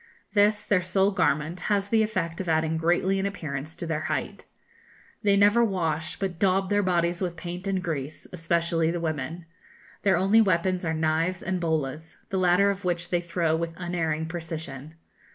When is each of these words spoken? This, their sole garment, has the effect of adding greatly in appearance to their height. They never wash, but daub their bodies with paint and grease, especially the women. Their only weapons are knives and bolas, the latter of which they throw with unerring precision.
This, 0.33 0.65
their 0.65 0.81
sole 0.81 1.11
garment, 1.11 1.59
has 1.69 1.89
the 1.89 2.01
effect 2.01 2.41
of 2.41 2.49
adding 2.49 2.75
greatly 2.75 3.19
in 3.19 3.27
appearance 3.27 3.75
to 3.75 3.85
their 3.85 3.99
height. 4.09 4.45
They 5.21 5.37
never 5.37 5.63
wash, 5.63 6.17
but 6.17 6.39
daub 6.39 6.71
their 6.71 6.81
bodies 6.81 7.21
with 7.21 7.37
paint 7.37 7.67
and 7.67 7.83
grease, 7.83 8.25
especially 8.33 8.89
the 8.89 8.99
women. 8.99 9.45
Their 10.01 10.17
only 10.17 10.41
weapons 10.41 10.83
are 10.85 10.95
knives 10.95 11.43
and 11.43 11.59
bolas, 11.59 12.17
the 12.29 12.39
latter 12.39 12.71
of 12.71 12.83
which 12.83 13.11
they 13.11 13.21
throw 13.21 13.55
with 13.55 13.75
unerring 13.77 14.25
precision. 14.25 14.95